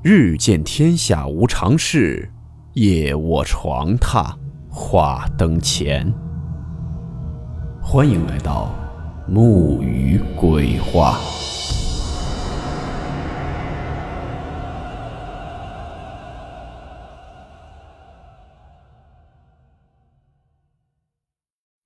[0.00, 2.30] 日见天下无常事，
[2.74, 4.32] 夜卧床榻
[4.70, 6.14] 话灯前。
[7.82, 8.72] 欢迎来到
[9.26, 11.18] 木鱼鬼话。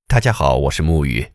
[0.07, 1.29] 大家好，我是木鱼。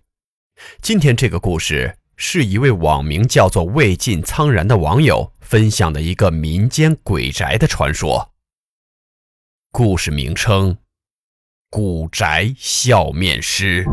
[0.83, 1.95] 今天这个故事。
[2.19, 8.33] 是一位网名叫做“魏晋苍然”的网友分享的一个民间鬼宅的传说。
[9.71, 10.77] 故事名称：
[11.69, 13.85] 古宅笑面师。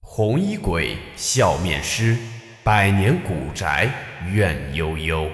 [0.00, 2.16] 红衣鬼笑面师，
[2.64, 3.88] 百年古宅
[4.32, 5.30] 怨悠悠。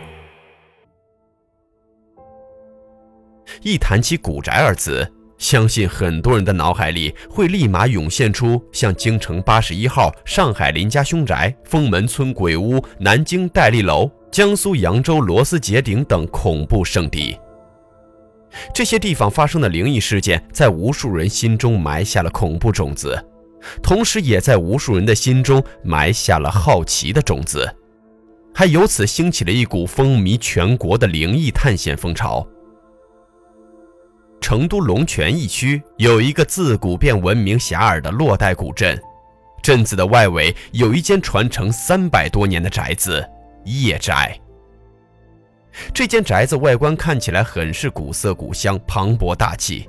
[3.63, 5.11] 一谈起古宅二字。
[5.39, 17.39] 相信很多人的脑海里会立马涌现出像京城八十一号、上海林家凶宅、封门村鬼屋、南京戴笠楼、江苏扬州螺丝结顶等恐怖圣地。
[18.73, 23.23] 这些地方发生的灵异事件，在无数人心中埋下了恐怖种子，
[23.83, 27.71] 同时也在无数人的心中埋下了好奇的种子，
[28.55, 32.47] 还由此兴起了一股风靡全国的灵异探险风潮。
[34.47, 38.97] 成都龙泉驿区有一个自古便闻名遐迩的洛带古镇，
[39.61, 43.29] 镇子的外围有一间传承三百多年的宅子——
[43.67, 44.39] 叶宅。
[45.93, 49.89] 这间宅子外观看起来很是古色古香、磅礴大气。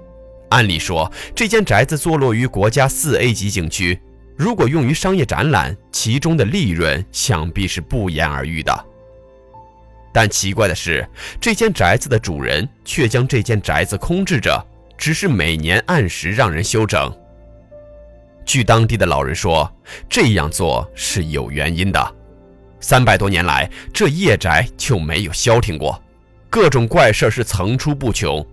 [0.50, 4.02] 按理说，这间宅子坐落于国家四 A 级景区，
[4.36, 8.86] 如果用于商业展览，其中的利润想必是不言而喻的。
[10.18, 11.08] 但奇怪的是，
[11.40, 14.66] 这间宅子的主人却将这间宅子空置着，
[14.98, 17.16] 只是每年按时让人修整。
[18.44, 19.72] 据当地的老人说，
[20.10, 22.16] 这样做是有原因的。
[22.80, 26.02] 三百多年来，这夜宅就没有消停过，
[26.50, 28.44] 各种怪事是层出不穷。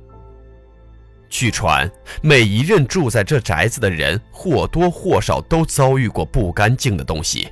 [1.30, 7.48] 据传，每一任住在这宅子的人或多或少都遭遇过不干净的东西。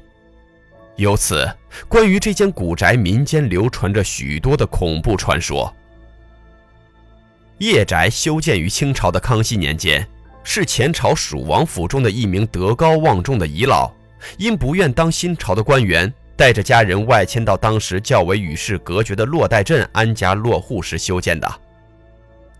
[0.96, 1.50] 由此，
[1.88, 5.74] 关于这间古宅，民间流传着许多的恐怖传说。
[7.58, 10.06] 叶宅修建于清朝的康熙年间，
[10.42, 13.92] 是前朝蜀王府中的一名德高望重的遗老，
[14.36, 21.60] 因不愿当新朝的官员，带着家人外迁到当时较为与世隔绝的洛带镇安家落户时修建的。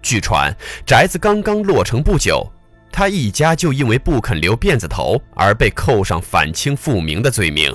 [0.00, 0.54] 据传，
[0.86, 2.46] 宅子刚刚落成不久，
[2.92, 7.74] 他一家就因为不肯留辫子头而被扣上反清复明的罪名。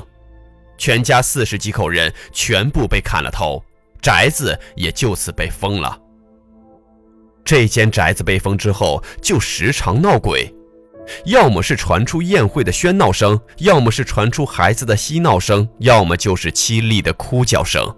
[0.78, 3.64] 全家四十几口人全部被砍了头，
[4.02, 6.00] 宅子也就此被封了。
[7.44, 10.54] 这间宅子被封之后，就时常闹鬼，
[11.26, 17.96] 要么是传出宴会的喧闹声，要么是传出孩子的嬉闹声，要么就是凄厉的哭叫声。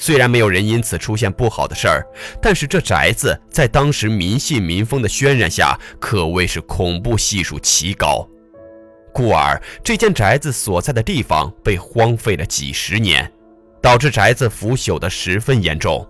[0.00, 2.06] 虽然没有人因此出现不好的事儿，
[2.40, 8.28] 但是这宅子在当时民信民风的渲染下，可谓是恐怖系数奇高。
[9.12, 13.30] 故而，这间宅子所在的地方被荒废了几十年，
[13.82, 16.06] 导致宅子腐朽的十分严重。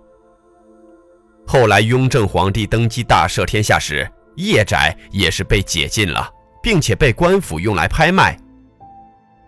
[1.47, 6.29] 后来，雍正皇帝登基大赦天下时，叶宅也是被解禁了，
[6.61, 8.37] 并且被官府用来拍卖。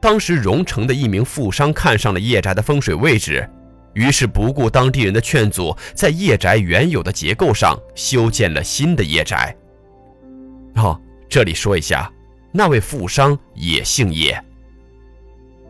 [0.02, 3.48] 当时，荣城的一名富商看上了叶宅的风水位置，
[3.94, 9.56] 于是不顾当地人的劝阻，在叶宅原有的结构上修建了新的叶宅。
[10.78, 12.12] 哦，这里说一下。
[12.52, 14.44] 那位富商也姓叶。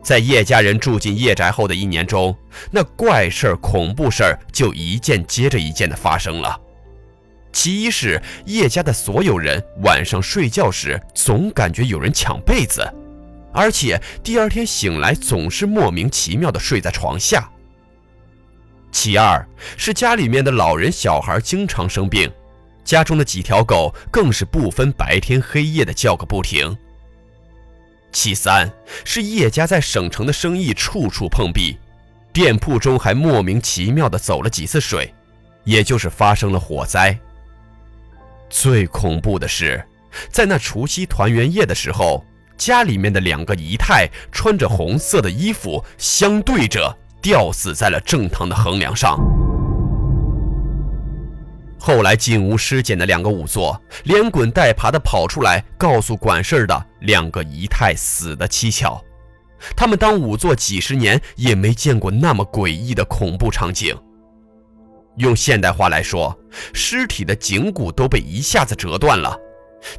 [0.02, 2.36] 在叶家人住进叶宅后的一年中，
[2.70, 6.60] 那怪事儿、恐怖事儿就一件接着一件的发生了。
[7.52, 12.82] 其一是叶家的所有人晚上睡觉时总感觉有人抢被子，
[13.52, 17.48] 而且第二天醒来总是莫名其妙的睡在床下。
[18.90, 22.28] 其二是家里面的老人、小孩经常生病。
[22.84, 26.76] 家中的几条狗更是不分白天黑夜的叫个不停。
[28.10, 28.70] 其三
[29.04, 31.78] 是叶家在省城的生意处处碰壁，
[32.32, 35.14] 店铺中还莫名其妙的走了几次水，
[35.64, 37.18] 也就是发生了火灾。
[38.50, 39.82] 最恐怖的是，
[40.30, 42.22] 在那除夕团圆夜的时候，
[42.58, 49.18] 家里面的两个姨太穿着红色的衣服，相对着吊死在了正堂的横梁上。
[51.84, 59.02] 后来进屋尸检的两个仵作，连滚带爬的跑出来，告诉管事儿的两个姨太死的蹊跷。
[59.76, 63.98] 他们当仵作几十年，也没见过那么诡异的恐怖场景。
[65.16, 66.38] 用现代话来说，
[66.72, 69.36] 尸体的颈骨都被一下子折断了，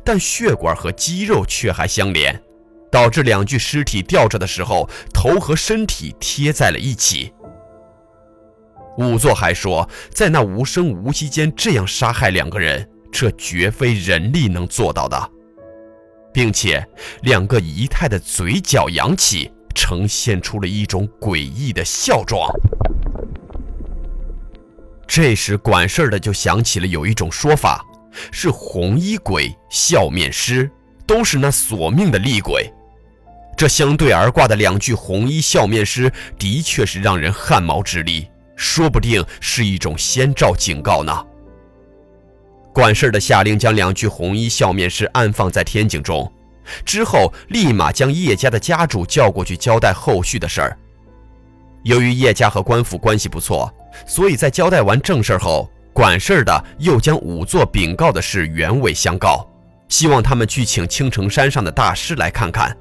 [0.06, 2.42] 但血管和肌肉却还相连，
[2.90, 7.34] 导致两具尸体吊着的时候，头和身体贴在了一起。
[8.98, 15.30] 仵作还说，在那无声无息间这样杀害两个人，这绝非人力能做到的，
[16.34, 16.86] 并且
[17.22, 22.50] 两个姨太的嘴角扬起，呈现出了一种诡异的笑状。
[25.08, 27.84] 这时，管事儿的就想起了有一种说法，
[28.32, 30.70] 是红衣鬼、笑面狮
[31.06, 32.72] 都是那索命的厉鬼。
[33.56, 38.28] 这相对而挂的两具红衣笑面狮，的确是让人汗毛直立，
[38.64, 41.14] 说不定是一种先兆警告呢。
[42.74, 46.32] 管事的下令将两具红衣笑面狮安放在天井中，
[46.86, 50.78] 之后立马将叶家的家主叫过去交代后续的事儿。
[51.84, 53.72] 由于叶家和官府关系不错，
[54.08, 59.46] 所以在交代完正事后，管事的又将仵作禀告的事原委相告，
[59.90, 62.76] 希望他们去请青城山上的大师来看看。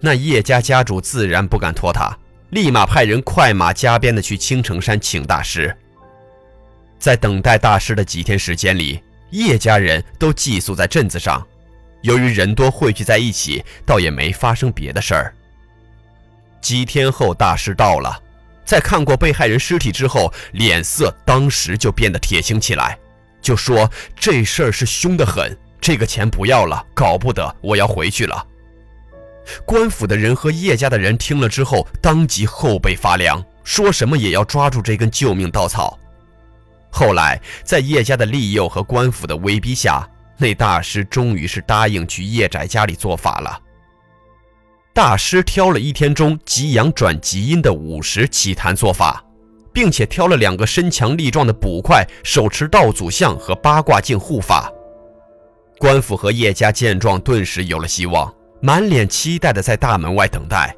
[0.00, 2.18] 那叶家家主自然不敢拖沓，
[2.50, 5.74] 立马派人快马加鞭的去青城山请大师。
[6.98, 9.00] 在等待大师的几天时间里，
[9.30, 11.46] 叶家人都寄宿在镇子上，
[12.02, 15.34] 由于人多汇聚在一起，倒也没发生别的事儿。
[16.60, 18.20] 几天后，大师到了，
[18.64, 22.98] 在看过被害人尸体之后，脸色当时就变得铁青起来，
[23.40, 28.44] 就说这事儿是凶得很，这个钱不要了，搞不得，我要回去了。
[29.64, 35.98] 官府的人和叶家的人听了之后，当即后背发凉，说什么也要抓住这根救命稻草。
[36.90, 43.60] 后来，在叶家的利诱和官府的威逼下，那大师终于是答应去叶宅家里做法了。
[44.92, 49.24] 大师挑了一天中吉阳转吉阴的午时起坛做法，
[49.72, 54.70] 并且挑了两个身强力壮的捕快，手持道祖像和八卦镜护法。
[55.78, 58.34] 官府和叶家见状，顿时有了希望。
[58.62, 60.74] 满脸期待的在大门外等待，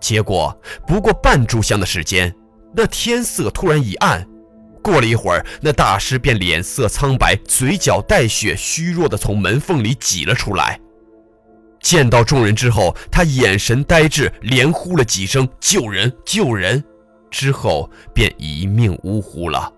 [0.00, 2.34] 结果不过半炷香的时间，
[2.74, 4.26] 那天色突然一暗。
[4.82, 10.80] 过了一会儿，那大师便脸色苍白，嘴角带血，虚弱的从门缝里挤了出来。
[11.80, 16.82] 见到众人之后，他眼神呆滞，连呼了几声“救人，救人”，
[17.30, 19.72] 之后便一命呜呼了。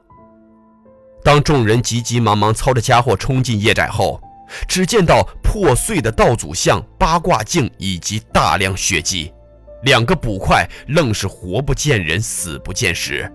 [1.25, 4.20] 当众人急急忙忙操着家伙冲进夜宅后，
[4.69, 9.32] 只见到破碎的道祖像、八卦镜以及大量血迹，
[9.82, 13.26] 两个捕快愣是活不见人，死不见尸。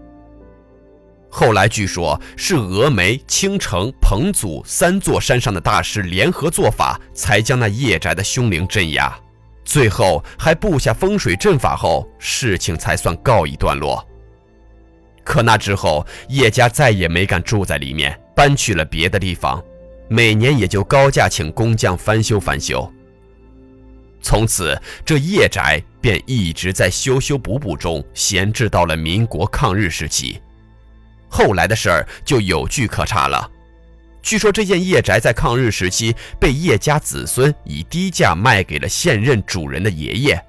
[1.27, 9.11] 后来据说，是峨眉、青城、彭祖三座山上的大师联合做法，才将那叶宅的凶灵镇压。
[9.65, 14.07] 最后还布下风水阵法后，事情才算告一段落。
[15.23, 19.59] 可那之后，叶家再也没敢住在里面，搬去了别的地方。
[20.07, 22.91] 每年也就高价请工匠翻修翻修。
[24.21, 30.41] 从此，这叶宅便一直在修修补补中闲置到了民国抗日时期。
[31.27, 33.49] 后来的事儿就有据可查了。
[34.21, 40.45] 据说这件叶宅在抗日时期被叶家子孙以低价卖给了现任主人的爷爷。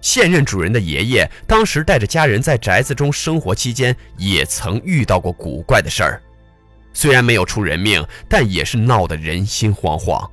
[0.00, 6.22] 现任主人的爷爷当时带着家人在宅子中生活期间，也曾遇到过古怪的事儿。
[6.94, 10.26] 虽然没有出人命，但也是闹得人心惶惶。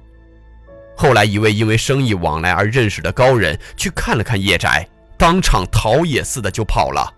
[0.95, 7.11] 后来，一位因为生意往来而认识的高人去看了看叶宅，当场逃也似的就跑了，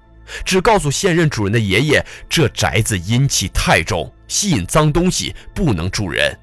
[0.46, 6.34] 只告诉现任主人的爷爷，这宅子阴气太重，吸引脏东西，不能住人。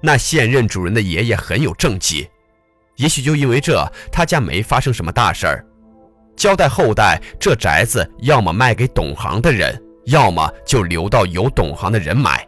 [0.00, 2.26] 那现任主人的爷爷很有正气，
[2.96, 5.66] 也许就因为这，他家没发生什么大事儿。
[6.36, 9.78] 交代后代，这宅子要么卖给懂行的人。
[10.06, 12.46] 要么就留到有懂行的人买，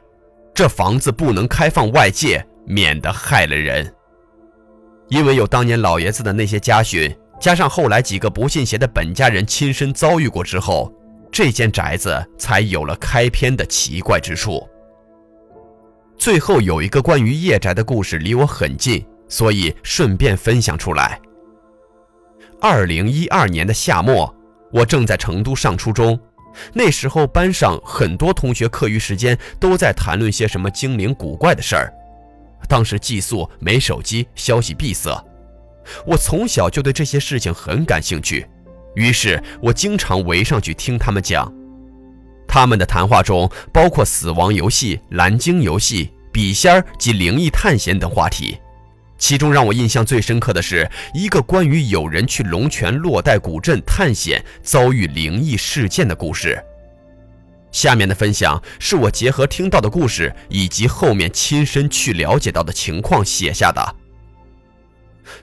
[0.54, 3.94] 这房子不能开放外界，免得害了人。
[5.08, 10.92] 因为有当年老爷子的那些家训，加上后来几个不信邪的本家人亲身遭遇过之后，
[11.30, 14.66] 这间宅子才有了开篇的奇怪之处。
[16.16, 21.20] 最后有一个关于夜宅的故事，离我很近，所以顺便分享出来。
[22.60, 24.32] 二零一二年的夏末，
[24.72, 26.18] 我正在成都上初中。
[26.72, 31.92] 那时候班上很多同学课余时间都在谈论些什么精灵古怪的事儿。
[32.68, 35.10] 当时寄宿没手机，消息闭塞。
[36.06, 38.46] 我从小就对这些事情很感兴趣，
[38.94, 41.52] 于是我经常围上去听他们讲。
[42.46, 48.58] 他们的谈话中包括死亡游戏、蓝鲸游戏、笔仙儿及灵异探险等话题。
[49.22, 56.60] 其中让我印象最深刻的是一个关于有人去龙泉洛带古镇探险，遭遇灵异事件的故事。
[57.70, 63.94] 下面的分享是我结合听到的故事以及后面亲身去了解到的情况写下的。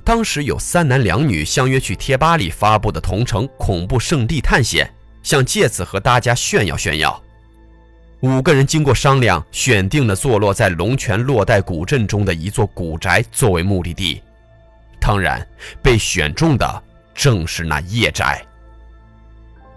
[0.04, 4.94] 当时有三男两女相约去贴吧里发布的同城恐怖圣地探险，
[5.24, 7.24] 想借此和大家炫耀炫耀。
[8.22, 14.22] 五个人经过商量，选定了坐落在龙泉洛带古镇中的一座古宅作为目的地。
[15.00, 15.46] 当然，
[15.82, 16.84] 被选中的
[17.14, 18.46] 正是那叶宅。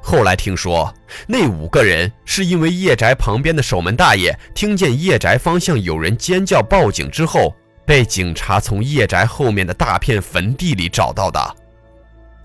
[0.00, 0.92] 后来听说，
[1.26, 7.54] 那五个人是因为叶宅旁边的守门大爷听见叶宅方向有人尖叫报警之后。
[7.84, 11.56] 被警察从叶宅后面的大片坟地里找到的。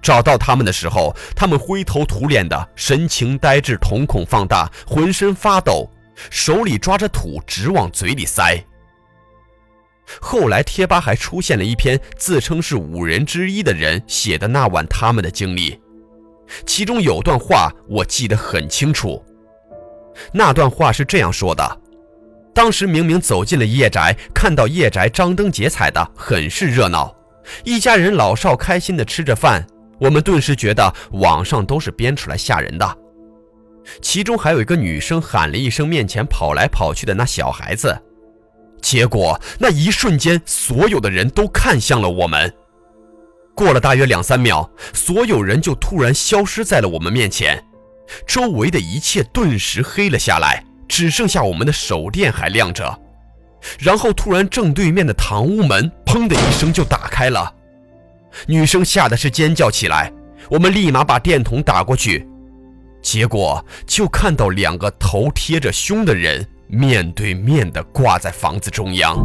[0.02, 5.90] 找到他们的时候，他们灰头土脸的，神情呆滞，瞳孔放大，浑身发抖，
[6.30, 8.64] 手里抓着土直往嘴里塞。
[10.22, 15.78] 后来贴吧还出现了一篇自称是五人之一的人写的那晚他们的经历，
[16.66, 19.22] 其中有段话我记得很清楚。
[20.32, 21.82] 那段话是这样说的。
[22.54, 27.14] 当时明明走进了叶宅，看到叶宅张灯结彩的，很是热闹，
[27.66, 29.68] 一家人老少开心的吃着饭。
[30.00, 32.98] 我们顿时觉得网上都是编出来吓人的。
[34.02, 37.98] 其中还有一个女生喊了一声，面前跑来跑去的那小孩子。
[38.82, 42.54] 结果那一瞬间，所有的人都看向了我们。
[43.56, 47.64] 过了大约两三秒，所有人就突然消失在了我们面前，
[48.28, 50.64] 周围的一切顿时黑了下来。
[50.90, 52.98] 只剩下我们的手电还亮着，
[53.78, 57.54] 然后突然正对面的堂屋门砰的一声就打开了，
[58.48, 60.12] 女生吓得是尖叫起来。
[60.50, 62.28] 我们立马把电筒打过去，
[63.02, 69.18] 结果就看到两个头贴着胸的人面对面的挂在房子中央。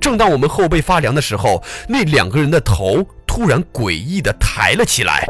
[0.00, 5.26] 正当我们后背发凉的时候，那两个人的头突然诡异的抬了起来。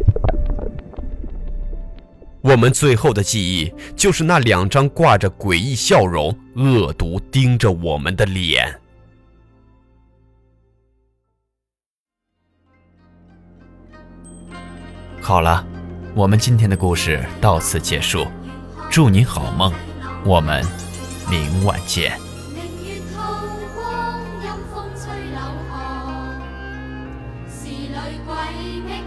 [2.42, 8.79] 我们最后的记忆就是那两张挂着诡异笑容、恶毒盯着我们的脸。
[15.22, 15.64] 好了，
[16.14, 18.26] 我们今天的故事到此结束，
[18.90, 19.72] 祝你好梦，
[20.24, 20.64] 我们
[21.30, 22.18] 明晚见。
[27.48, 27.94] 是女
[28.26, 28.34] 鬼
[28.84, 28.99] 觅哀乐。